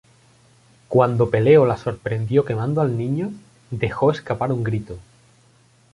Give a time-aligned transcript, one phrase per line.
[0.87, 3.31] Cuando Peleo la sorprendió quemando al niño,
[3.69, 4.97] dejó escapar un grito.